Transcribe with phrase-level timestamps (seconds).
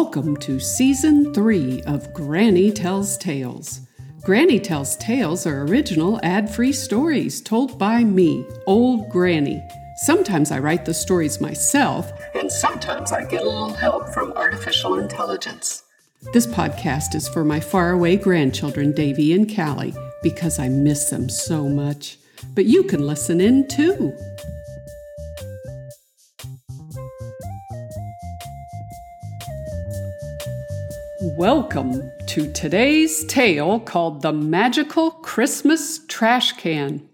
[0.00, 3.80] Welcome to Season 3 of Granny Tells Tales.
[4.22, 9.60] Granny Tells Tales are original ad free stories told by me, Old Granny.
[9.96, 15.00] Sometimes I write the stories myself, and sometimes I get a little help from artificial
[15.00, 15.82] intelligence.
[16.32, 21.68] This podcast is for my faraway grandchildren, Davy and Callie, because I miss them so
[21.68, 22.18] much.
[22.54, 24.16] But you can listen in too.
[31.38, 37.08] Welcome to today's tale called The Magical Christmas Trash Can.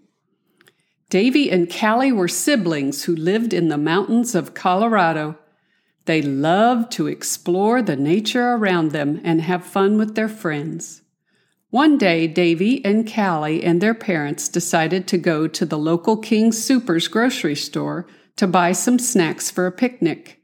[1.11, 5.37] Davy and Callie were siblings who lived in the mountains of Colorado.
[6.05, 11.03] They loved to explore the nature around them and have fun with their friends.
[11.69, 16.51] One day, Davy and Callie and their parents decided to go to the local King
[16.51, 20.41] Supers grocery store to buy some snacks for a picnic.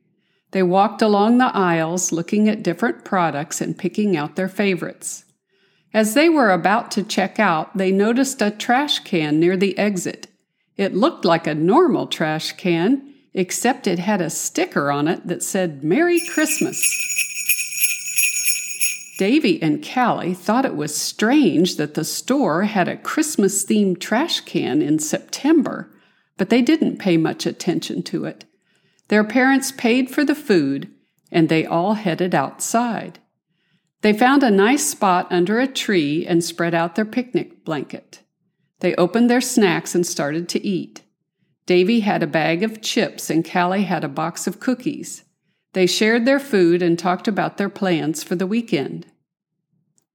[0.52, 5.26] They walked along the aisles looking at different products and picking out their favorites.
[5.94, 10.28] As they were about to check out, they noticed a trash can near the exit.
[10.78, 15.44] It looked like a normal trash can, except it had a sticker on it that
[15.44, 16.80] said Merry Christmas.
[19.18, 24.42] Davy and Callie thought it was strange that the store had a Christmas themed trash
[24.42, 25.92] can in September,
[26.38, 28.46] but they didn't pay much attention to it.
[29.12, 30.90] Their parents paid for the food,
[31.34, 33.20] and they all headed outside.
[34.04, 38.22] They found a nice spot under a tree and spread out their picnic blanket.
[38.80, 41.02] They opened their snacks and started to eat.
[41.66, 45.26] Davy had a bag of chips and Callie had a box of cookies.
[45.74, 49.08] They shared their food and talked about their plans for the weekend.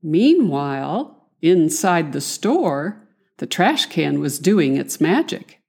[0.03, 5.61] Meanwhile, inside the store, the trash can was doing its magic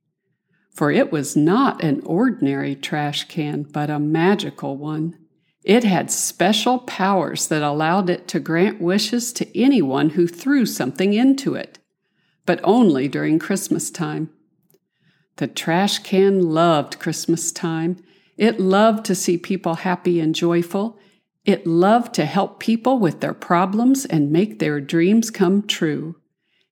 [0.78, 5.18] for it was not an ordinary trash can, but a magical one.
[5.64, 11.14] It had special powers that allowed it to grant wishes to anyone who threw something
[11.14, 11.80] into it,
[12.46, 14.30] but only during Christmas time.
[15.38, 17.98] The trash can loved Christmas time.
[18.38, 21.00] It loved to see people happy and joyful.
[21.44, 26.18] It loved to help people with their problems and make their dreams come true.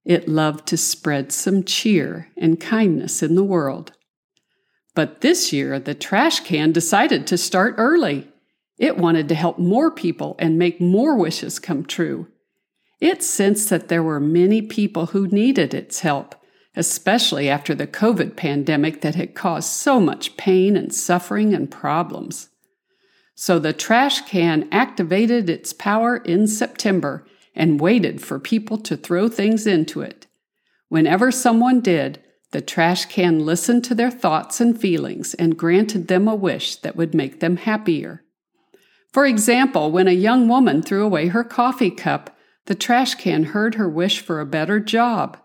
[0.04, 3.94] It loved to spread some cheer and kindness in the world.
[4.96, 8.30] But this year, the trash can decided to start early.
[8.78, 12.28] It wanted to help more people and make more wishes come true.
[13.02, 16.34] It sensed that there were many people who needed its help,
[16.76, 22.50] especially after the COVID pandemic that had caused so much pain and suffering and problems.
[23.36, 29.28] So the trash can activated its power in September and waited for people to throw
[29.28, 30.26] things into it.
[30.88, 32.22] Whenever someone did,
[32.56, 36.96] the trash can listened to their thoughts and feelings and granted them a wish that
[36.96, 38.24] would make them happier.
[39.12, 42.34] For example, when a young woman threw away her coffee cup,
[42.68, 45.38] the trash can heard her wish for a better job.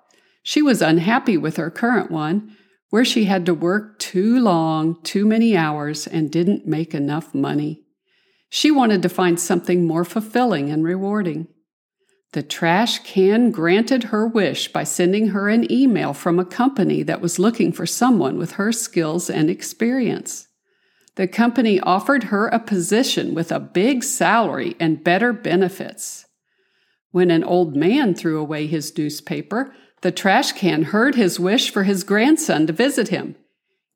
[0.45, 2.57] She was unhappy with her current one,
[2.91, 7.83] where she had to work too long, too many hours, and didn't make enough money.
[8.49, 11.49] She wanted to find something more fulfilling and rewarding.
[12.33, 17.21] The trash can granted her wish by sending her an email from a company that
[17.21, 20.47] was looking for someone with her skills and experience.
[21.17, 26.27] The company offered her a position with a big salary and better benefits.
[27.11, 31.83] When an old man threw away his newspaper, the trash can heard his wish for
[31.83, 33.35] his grandson to visit him.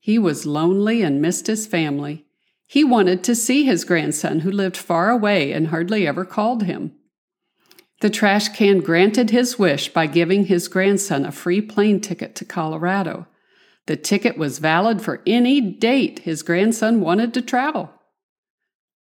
[0.01, 2.27] He was lonely and missed his family.
[2.67, 6.93] He wanted to see his grandson who lived far away and hardly ever called him.
[8.01, 12.45] The trash can granted his wish by giving his grandson a free plane ticket to
[12.45, 13.27] Colorado.
[13.87, 17.91] The ticket was valid for any date his grandson wanted to travel.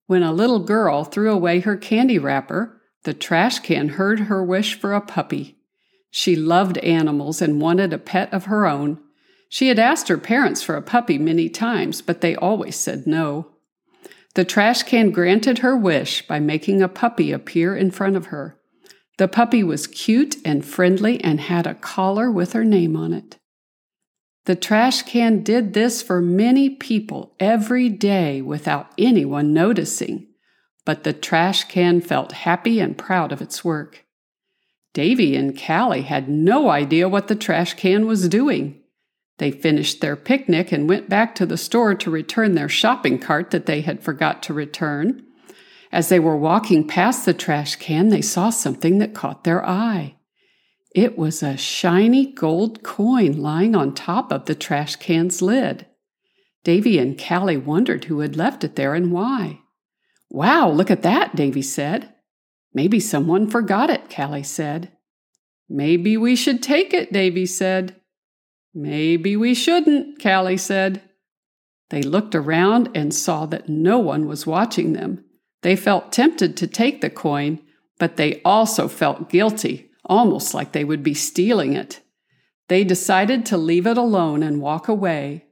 [0.07, 4.79] When a little girl threw away her candy wrapper, the trash can heard her wish
[4.79, 5.59] for a puppy.
[6.11, 8.99] She loved animals and wanted a pet of her own.
[9.49, 13.49] She had asked her parents for a puppy many times, but they always said no.
[14.35, 18.59] The trash can granted her wish by making a puppy appear in front of her.
[19.19, 23.38] The puppy was cute and friendly and had a collar with her name on it.
[24.44, 30.26] The trash can did this for many people every day without anyone noticing,
[30.85, 34.05] but the trash can felt happy and proud of its work.
[34.94, 38.81] Davy and Callie had no idea what the trash can was doing.
[39.38, 43.50] They finished their picnic and went back to the store to return their shopping cart
[43.53, 45.25] that they had forgot to return.
[45.93, 50.17] As they were walking past the trash can, they saw something that caught their eye.
[50.94, 55.87] It was a shiny gold coin lying on top of the trash can's lid.
[56.65, 59.61] Davy and Callie wondered who had left it there and why.
[60.31, 62.15] Wow, look at that, Davy said.
[62.73, 64.93] Maybe someone forgot it, Callie said.
[65.69, 67.97] Maybe we should take it, Davy said.
[68.75, 71.03] Maybe we shouldn't, Callie said.
[71.91, 75.25] They looked around and saw that no one was watching them.
[75.62, 77.61] They felt tempted to take the coin,
[77.99, 82.00] but they also felt guilty, almost like they would be stealing it.
[82.69, 85.47] They decided to leave it alone and walk away.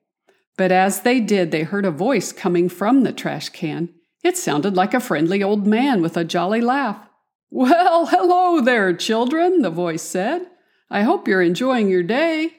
[0.57, 3.91] But as they did, they heard a voice coming from the trash can.
[4.23, 7.09] It sounded like a friendly old man with a jolly laugh.
[7.51, 10.47] Well, hello there, children, the voice said.
[10.91, 12.53] I hope you're enjoying your day.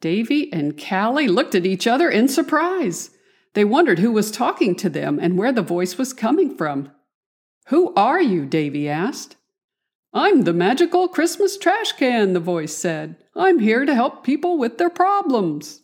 [0.00, 3.10] Davy and Callie looked at each other in surprise.
[3.54, 6.90] They wondered who was talking to them and where the voice was coming from.
[7.68, 8.46] Who are you?
[8.46, 9.36] Davy asked.
[10.14, 13.16] I'm the magical Christmas trash can, the voice said.
[13.34, 15.80] I'm here to help people with their problems.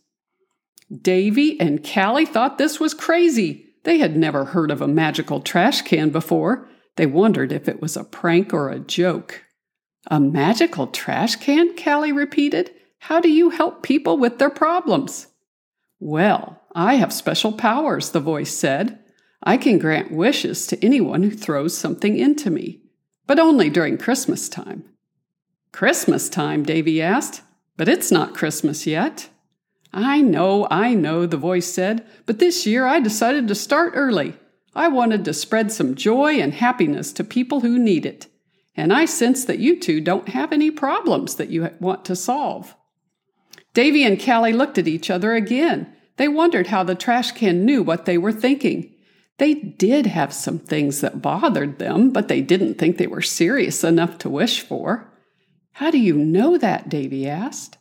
[0.91, 3.67] Davy and Callie thought this was crazy.
[3.85, 6.69] They had never heard of a magical trash can before.
[6.97, 9.45] They wondered if it was a prank or a joke.
[10.11, 11.77] A magical trash can?
[11.77, 12.71] Callie repeated.
[13.01, 15.29] How do you help people with their problems?
[16.01, 19.01] Well, I have special powers, the voice said.
[19.43, 22.83] I can grant wishes to anyone who throws something into me,
[23.27, 24.85] but only during Christmas time.
[25.73, 26.63] Christmas time?
[26.63, 27.43] Davy asked.
[27.77, 29.29] But it's not Christmas yet.
[29.93, 34.37] I know, I know, the voice said, but this year I decided to start early.
[34.73, 38.29] I wanted to spread some joy and happiness to people who need it.
[38.77, 42.77] And I sense that you two don't have any problems that you want to solve.
[43.75, 45.93] Davy and Callie looked at each other again.
[46.19, 48.93] They wondered how the trash can knew what they were thinking.
[49.39, 53.85] They did have some things that bothered them, but they didn't think they were serious
[53.85, 55.11] enough to wish for.
[55.73, 56.89] How do you know that?
[56.89, 57.79] Davy asked.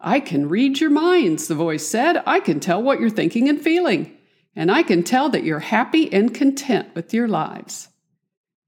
[0.00, 2.22] I can read your minds, the voice said.
[2.26, 4.12] I can tell what you're thinking and feeling,
[4.56, 7.88] and I can tell that you're happy and content with your lives.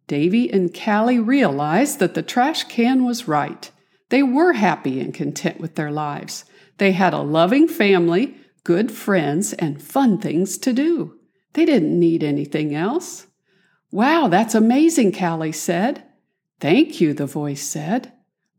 [0.06, 3.70] Davy and Callie realized that the trash can was right.
[4.10, 6.44] They were happy and content with their lives.
[6.78, 8.36] They had a loving family,
[8.68, 11.18] good friends, and fun things to do.
[11.54, 13.26] They didn't need anything else.
[13.90, 16.02] Wow, that's amazing, Callie said.
[16.60, 18.12] Thank you, the voice said.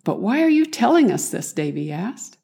[0.03, 1.53] But why are you telling us this?
[1.53, 2.39] Davy asked.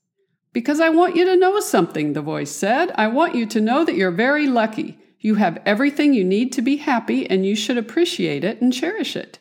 [0.54, 2.92] Because I want you to know something, the voice said.
[2.94, 5.00] I want you to know that you're very lucky.
[5.20, 9.16] You have everything you need to be happy, and you should appreciate it and cherish
[9.16, 9.40] it.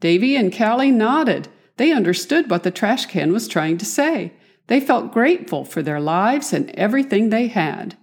[0.00, 1.46] Davy and Callie nodded.
[1.76, 4.32] They understood what the trash can was trying to say.
[4.70, 7.98] They felt grateful for their lives and everything they had.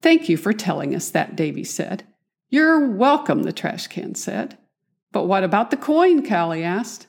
[0.00, 2.04] Thank you for telling us that, Davy said.
[2.48, 4.56] You're welcome, the trash can said.
[5.10, 6.24] But what about the coin?
[6.24, 7.08] Callie asked.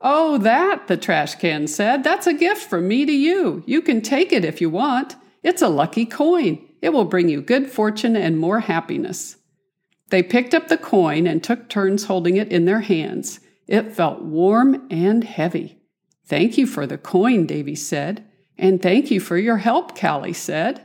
[0.00, 2.02] Oh, that, the trash can said.
[2.02, 3.62] That's a gift from me to you.
[3.66, 5.14] You can take it if you want.
[5.44, 6.66] It's a lucky coin.
[6.82, 9.36] It will bring you good fortune and more happiness.
[10.08, 13.38] They picked up the coin and took turns holding it in their hands.
[13.68, 15.78] It felt warm and heavy.
[16.24, 18.26] Thank you for the coin, Davy said.
[18.60, 20.84] And thank you for your help, Callie said.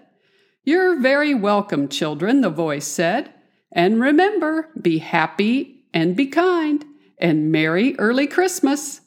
[0.64, 3.34] You're very welcome, children, the voice said.
[3.70, 6.86] And remember, be happy and be kind.
[7.18, 9.02] And Merry Early Christmas!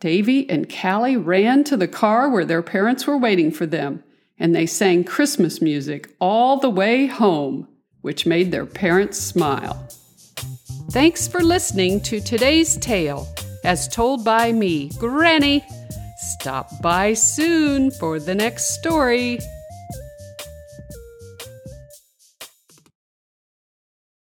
[0.00, 4.02] Davy and Callie ran to the car where their parents were waiting for them,
[4.36, 7.68] and they sang Christmas music all the way home,
[8.00, 9.88] which made their parents smile.
[10.90, 13.28] Thanks for listening to today's tale,
[13.62, 15.64] as told by me, Granny.
[16.46, 19.40] Stop by soon for the next story.